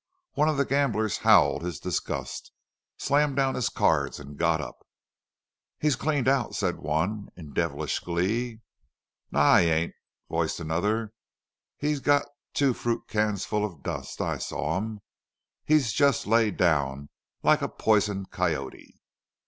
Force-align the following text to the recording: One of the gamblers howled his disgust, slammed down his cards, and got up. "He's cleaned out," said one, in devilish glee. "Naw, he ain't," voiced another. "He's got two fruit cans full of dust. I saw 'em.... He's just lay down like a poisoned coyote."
One 0.33 0.49
of 0.49 0.57
the 0.57 0.65
gamblers 0.65 1.19
howled 1.19 1.61
his 1.61 1.79
disgust, 1.79 2.51
slammed 2.97 3.35
down 3.35 3.53
his 3.53 3.69
cards, 3.69 4.19
and 4.19 4.35
got 4.35 4.59
up. 4.59 4.83
"He's 5.79 5.95
cleaned 5.95 6.27
out," 6.27 6.55
said 6.55 6.77
one, 6.79 7.29
in 7.37 7.53
devilish 7.53 7.99
glee. 7.99 8.61
"Naw, 9.29 9.57
he 9.59 9.65
ain't," 9.69 9.93
voiced 10.27 10.59
another. 10.59 11.13
"He's 11.77 11.99
got 11.99 12.25
two 12.55 12.73
fruit 12.73 13.07
cans 13.07 13.45
full 13.45 13.63
of 13.63 13.83
dust. 13.83 14.19
I 14.21 14.39
saw 14.39 14.77
'em.... 14.77 15.01
He's 15.65 15.93
just 15.93 16.25
lay 16.25 16.49
down 16.49 17.09
like 17.43 17.61
a 17.61 17.69
poisoned 17.69 18.31
coyote." 18.31 18.99